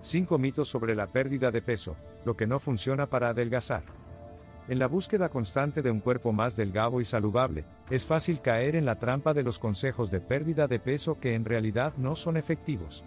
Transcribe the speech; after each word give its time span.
5 0.00 0.38
mitos 0.38 0.68
sobre 0.68 0.94
la 0.94 1.08
pérdida 1.08 1.50
de 1.50 1.62
peso, 1.62 1.96
lo 2.24 2.36
que 2.36 2.46
no 2.46 2.58
funciona 2.58 3.06
para 3.06 3.30
adelgazar. 3.30 3.82
En 4.68 4.78
la 4.78 4.86
búsqueda 4.86 5.30
constante 5.30 5.80
de 5.80 5.90
un 5.90 6.00
cuerpo 6.00 6.32
más 6.32 6.54
delgado 6.54 7.00
y 7.00 7.04
saludable, 7.04 7.64
es 7.90 8.04
fácil 8.04 8.40
caer 8.40 8.76
en 8.76 8.84
la 8.84 8.98
trampa 8.98 9.32
de 9.32 9.42
los 9.42 9.58
consejos 9.58 10.10
de 10.10 10.20
pérdida 10.20 10.68
de 10.68 10.78
peso 10.78 11.18
que 11.18 11.34
en 11.34 11.44
realidad 11.44 11.94
no 11.96 12.14
son 12.14 12.36
efectivos. 12.36 13.04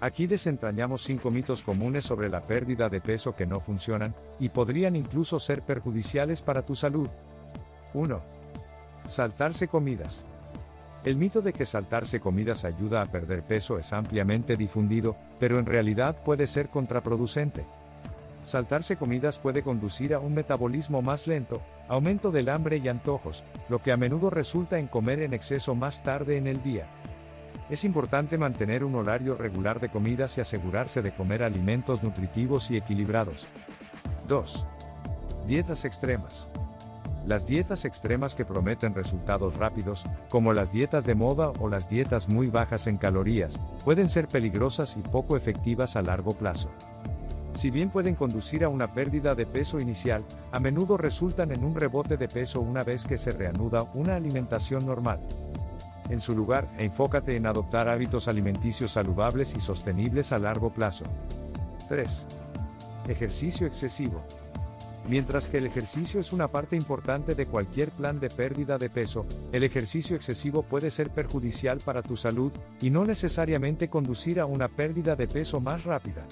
Aquí 0.00 0.26
desentrañamos 0.26 1.02
5 1.02 1.30
mitos 1.30 1.62
comunes 1.62 2.04
sobre 2.04 2.28
la 2.28 2.46
pérdida 2.46 2.88
de 2.88 3.00
peso 3.00 3.34
que 3.34 3.46
no 3.46 3.60
funcionan, 3.60 4.14
y 4.38 4.50
podrían 4.50 4.94
incluso 4.94 5.40
ser 5.40 5.62
perjudiciales 5.62 6.42
para 6.42 6.62
tu 6.62 6.74
salud. 6.74 7.08
1. 7.94 8.22
Saltarse 9.06 9.68
comidas. 9.68 10.24
El 11.06 11.16
mito 11.16 11.40
de 11.40 11.52
que 11.52 11.66
saltarse 11.66 12.18
comidas 12.18 12.64
ayuda 12.64 13.00
a 13.00 13.06
perder 13.06 13.44
peso 13.44 13.78
es 13.78 13.92
ampliamente 13.92 14.56
difundido, 14.56 15.14
pero 15.38 15.60
en 15.60 15.64
realidad 15.64 16.16
puede 16.24 16.48
ser 16.48 16.68
contraproducente. 16.68 17.64
Saltarse 18.42 18.96
comidas 18.96 19.38
puede 19.38 19.62
conducir 19.62 20.14
a 20.14 20.18
un 20.18 20.34
metabolismo 20.34 21.02
más 21.02 21.28
lento, 21.28 21.62
aumento 21.86 22.32
del 22.32 22.48
hambre 22.48 22.78
y 22.78 22.88
antojos, 22.88 23.44
lo 23.68 23.80
que 23.80 23.92
a 23.92 23.96
menudo 23.96 24.30
resulta 24.30 24.80
en 24.80 24.88
comer 24.88 25.22
en 25.22 25.32
exceso 25.32 25.76
más 25.76 26.02
tarde 26.02 26.38
en 26.38 26.48
el 26.48 26.60
día. 26.64 26.88
Es 27.70 27.84
importante 27.84 28.36
mantener 28.36 28.82
un 28.82 28.96
horario 28.96 29.36
regular 29.36 29.78
de 29.78 29.90
comidas 29.90 30.36
y 30.38 30.40
asegurarse 30.40 31.02
de 31.02 31.14
comer 31.14 31.44
alimentos 31.44 32.02
nutritivos 32.02 32.68
y 32.72 32.78
equilibrados. 32.78 33.46
2. 34.26 34.66
Dietas 35.46 35.84
extremas. 35.84 36.48
Las 37.26 37.48
dietas 37.48 37.84
extremas 37.84 38.36
que 38.36 38.44
prometen 38.44 38.94
resultados 38.94 39.56
rápidos, 39.56 40.04
como 40.28 40.52
las 40.52 40.70
dietas 40.70 41.04
de 41.04 41.16
moda 41.16 41.50
o 41.58 41.68
las 41.68 41.90
dietas 41.90 42.28
muy 42.28 42.46
bajas 42.46 42.86
en 42.86 42.98
calorías, 42.98 43.58
pueden 43.84 44.08
ser 44.08 44.28
peligrosas 44.28 44.96
y 44.96 45.00
poco 45.00 45.36
efectivas 45.36 45.96
a 45.96 46.02
largo 46.02 46.34
plazo. 46.34 46.68
Si 47.54 47.70
bien 47.72 47.90
pueden 47.90 48.14
conducir 48.14 48.62
a 48.62 48.68
una 48.68 48.92
pérdida 48.92 49.34
de 49.34 49.44
peso 49.44 49.80
inicial, 49.80 50.22
a 50.52 50.60
menudo 50.60 50.96
resultan 50.96 51.50
en 51.50 51.64
un 51.64 51.74
rebote 51.74 52.16
de 52.16 52.28
peso 52.28 52.60
una 52.60 52.84
vez 52.84 53.04
que 53.06 53.18
se 53.18 53.32
reanuda 53.32 53.82
una 53.94 54.14
alimentación 54.14 54.86
normal. 54.86 55.18
En 56.10 56.20
su 56.20 56.32
lugar, 56.32 56.68
enfócate 56.78 57.34
en 57.34 57.46
adoptar 57.46 57.88
hábitos 57.88 58.28
alimenticios 58.28 58.92
saludables 58.92 59.56
y 59.56 59.60
sostenibles 59.60 60.30
a 60.30 60.38
largo 60.38 60.70
plazo. 60.70 61.06
3. 61.88 62.26
Ejercicio 63.08 63.66
excesivo. 63.66 64.22
Mientras 65.08 65.48
que 65.48 65.58
el 65.58 65.66
ejercicio 65.66 66.20
es 66.20 66.32
una 66.32 66.48
parte 66.48 66.76
importante 66.76 67.34
de 67.34 67.46
cualquier 67.46 67.90
plan 67.90 68.18
de 68.18 68.28
pérdida 68.28 68.78
de 68.78 68.90
peso, 68.90 69.26
el 69.52 69.62
ejercicio 69.62 70.16
excesivo 70.16 70.62
puede 70.62 70.90
ser 70.90 71.10
perjudicial 71.10 71.80
para 71.84 72.02
tu 72.02 72.16
salud, 72.16 72.52
y 72.80 72.90
no 72.90 73.04
necesariamente 73.04 73.88
conducir 73.88 74.40
a 74.40 74.46
una 74.46 74.68
pérdida 74.68 75.14
de 75.14 75.28
peso 75.28 75.60
más 75.60 75.84
rápida 75.84 76.26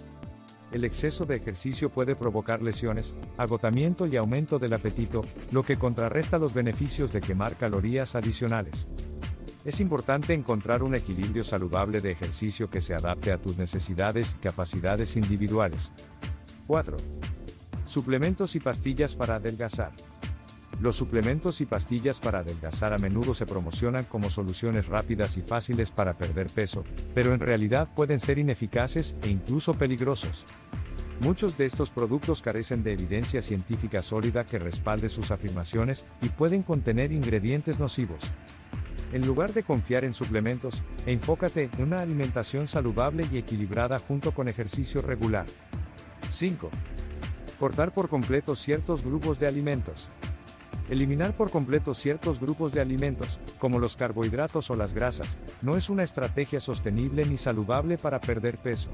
el 0.75 0.84
exceso 0.84 1.25
de 1.25 1.36
ejercicio 1.36 1.89
puede 1.89 2.17
provocar 2.17 2.61
lesiones, 2.61 3.14
agotamiento 3.36 4.08
y 4.08 4.17
aumento 4.17 4.58
del 4.58 4.72
apetito, 4.72 5.25
lo 5.52 5.62
que 5.62 5.78
contrarresta 5.78 6.36
los 6.36 6.52
beneficios 6.52 7.12
de 7.12 7.20
quemar 7.20 7.55
calorías 7.55 8.17
adicionales. 8.17 8.86
Es 9.64 9.78
importante 9.78 10.34
encontrar 10.34 10.83
un 10.83 10.97
equilibrio 10.97 11.45
saludable 11.45 12.00
de 12.00 12.11
ejercicio 12.11 12.69
que 12.69 12.80
se 12.80 12.92
adapte 12.92 13.30
a 13.30 13.39
tus 13.39 13.56
necesidades 13.56 14.34
y 14.36 14.42
capacidades 14.42 15.17
individuales. 15.17 15.92
4. 16.67 16.97
Suplementos 17.86 18.56
y 18.56 18.60
pastillas 18.60 19.14
para 19.14 19.36
adelgazar. 19.36 19.92
Los 20.80 20.96
suplementos 20.96 21.60
y 21.60 21.66
pastillas 21.66 22.18
para 22.18 22.40
adelgazar 22.40 22.92
a 22.92 22.98
menudo 22.98 23.34
se 23.34 23.46
promocionan 23.46 24.04
como 24.04 24.30
soluciones 24.30 24.86
rápidas 24.86 25.36
y 25.36 25.42
fáciles 25.42 25.90
para 25.90 26.14
perder 26.14 26.48
peso, 26.48 26.84
pero 27.14 27.32
en 27.32 27.40
realidad 27.40 27.88
pueden 27.94 28.20
ser 28.20 28.38
ineficaces 28.38 29.14
e 29.22 29.28
incluso 29.28 29.74
peligrosos. 29.74 30.44
Muchos 31.20 31.56
de 31.56 31.66
estos 31.66 31.90
productos 31.90 32.42
carecen 32.42 32.82
de 32.82 32.92
evidencia 32.92 33.40
científica 33.40 34.02
sólida 34.02 34.44
que 34.44 34.58
respalde 34.58 35.08
sus 35.08 35.30
afirmaciones 35.30 36.05
y 36.22 36.28
pueden 36.28 36.62
contener 36.62 37.12
ingredientes 37.12 37.78
nocivos. 37.78 38.20
En 39.12 39.24
lugar 39.24 39.52
de 39.52 39.62
confiar 39.62 40.05
en 40.05 40.12
suplementos, 40.12 40.83
enfócate 41.06 41.70
en 41.78 41.84
una 41.84 42.00
alimentación 42.00 42.67
saludable 42.67 43.28
y 43.33 43.39
equilibrada 43.39 44.00
junto 44.00 44.33
con 44.33 44.48
ejercicio 44.48 45.02
regular. 45.02 45.46
5. 46.30 46.68
Cortar 47.64 47.92
por 47.92 48.11
completo 48.11 48.55
ciertos 48.57 49.02
grupos 49.02 49.41
de 49.41 49.47
alimentos. 49.47 50.11
Eliminar 50.91 51.33
por 51.33 51.51
completo 51.51 51.95
ciertos 51.95 52.39
grupos 52.39 52.75
de 52.75 52.83
alimentos, 52.83 53.41
como 53.58 53.79
los 53.79 53.97
carbohidratos 53.97 54.69
o 54.69 54.77
las 54.77 54.92
grasas, 54.92 55.39
no 55.63 55.79
es 55.79 55.89
una 55.89 56.03
estrategia 56.03 56.61
sostenible 56.61 57.24
ni 57.24 57.39
saludable 57.39 57.97
para 57.97 58.20
perder 58.20 58.58
peso. 58.58 58.91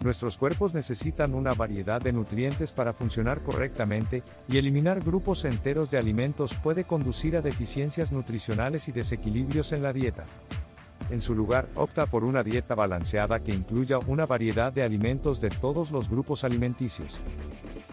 Nuestros 0.00 0.38
cuerpos 0.38 0.72
necesitan 0.72 1.34
una 1.34 1.52
variedad 1.52 2.00
de 2.00 2.14
nutrientes 2.14 2.72
para 2.72 2.94
funcionar 2.94 3.42
correctamente, 3.42 4.22
y 4.48 4.56
eliminar 4.56 5.02
grupos 5.02 5.44
enteros 5.44 5.90
de 5.90 5.98
alimentos 5.98 6.54
puede 6.54 6.84
conducir 6.84 7.36
a 7.36 7.42
deficiencias 7.42 8.10
nutricionales 8.10 8.88
y 8.88 8.92
desequilibrios 8.92 9.70
en 9.72 9.82
la 9.82 9.92
dieta. 9.92 10.24
En 11.10 11.20
su 11.20 11.34
lugar, 11.34 11.68
opta 11.74 12.06
por 12.06 12.24
una 12.24 12.42
dieta 12.42 12.74
balanceada 12.74 13.40
que 13.40 13.52
incluya 13.52 13.98
una 13.98 14.24
variedad 14.24 14.72
de 14.72 14.82
alimentos 14.82 15.42
de 15.42 15.50
todos 15.50 15.90
los 15.90 16.08
grupos 16.08 16.42
alimenticios. 16.42 17.20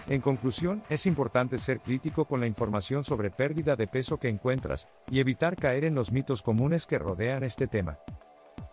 En 0.09 0.21
conclusión, 0.21 0.81
es 0.89 1.05
importante 1.05 1.59
ser 1.59 1.81
crítico 1.81 2.25
con 2.25 2.39
la 2.39 2.47
información 2.47 3.03
sobre 3.03 3.29
pérdida 3.29 3.75
de 3.75 3.85
peso 3.85 4.17
que 4.17 4.27
encuentras, 4.27 4.87
y 5.11 5.19
evitar 5.19 5.55
caer 5.55 5.85
en 5.85 5.93
los 5.93 6.11
mitos 6.11 6.41
comunes 6.41 6.87
que 6.87 6.97
rodean 6.97 7.43
este 7.43 7.67
tema. 7.67 7.99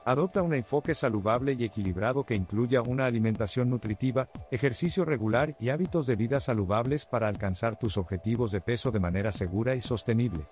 Adopta 0.06 0.40
un 0.40 0.54
enfoque 0.54 0.94
saludable 0.94 1.52
y 1.52 1.64
equilibrado 1.64 2.24
que 2.24 2.34
incluya 2.34 2.80
una 2.80 3.04
alimentación 3.04 3.68
nutritiva, 3.68 4.30
ejercicio 4.50 5.04
regular 5.04 5.54
y 5.60 5.68
hábitos 5.68 6.06
de 6.06 6.16
vida 6.16 6.40
saludables 6.40 7.04
para 7.04 7.28
alcanzar 7.28 7.78
tus 7.78 7.98
objetivos 7.98 8.50
de 8.50 8.62
peso 8.62 8.90
de 8.90 9.00
manera 9.00 9.30
segura 9.30 9.74
y 9.74 9.82
sostenible. 9.82 10.46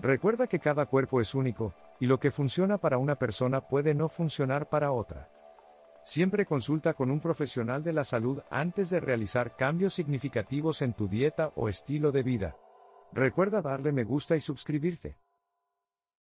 Recuerda 0.00 0.48
que 0.48 0.58
cada 0.58 0.86
cuerpo 0.86 1.20
es 1.20 1.36
único, 1.36 1.72
y 2.00 2.06
lo 2.06 2.18
que 2.18 2.32
funciona 2.32 2.78
para 2.78 2.98
una 2.98 3.14
persona 3.14 3.60
puede 3.60 3.94
no 3.94 4.08
funcionar 4.08 4.68
para 4.68 4.90
otra. 4.90 5.28
Siempre 6.12 6.44
consulta 6.44 6.94
con 6.94 7.08
un 7.12 7.20
profesional 7.20 7.84
de 7.84 7.92
la 7.92 8.02
salud 8.02 8.40
antes 8.50 8.90
de 8.90 8.98
realizar 8.98 9.54
cambios 9.54 9.94
significativos 9.94 10.82
en 10.82 10.92
tu 10.92 11.06
dieta 11.06 11.52
o 11.54 11.68
estilo 11.68 12.10
de 12.10 12.24
vida. 12.24 12.56
Recuerda 13.12 13.62
darle 13.62 13.92
me 13.92 14.02
gusta 14.02 14.34
y 14.34 14.40
suscribirte. 14.40 15.18